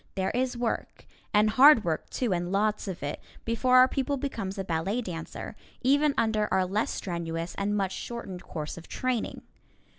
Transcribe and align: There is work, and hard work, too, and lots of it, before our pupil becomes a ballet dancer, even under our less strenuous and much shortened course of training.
There 0.15 0.31
is 0.31 0.57
work, 0.57 1.05
and 1.31 1.47
hard 1.51 1.83
work, 1.83 2.09
too, 2.09 2.33
and 2.33 2.51
lots 2.51 2.87
of 2.87 3.03
it, 3.03 3.19
before 3.45 3.77
our 3.77 3.87
pupil 3.87 4.17
becomes 4.17 4.57
a 4.57 4.63
ballet 4.63 4.99
dancer, 5.01 5.55
even 5.83 6.15
under 6.17 6.51
our 6.51 6.65
less 6.65 6.89
strenuous 6.89 7.53
and 7.53 7.77
much 7.77 7.91
shortened 7.91 8.41
course 8.41 8.79
of 8.79 8.87
training. 8.87 9.43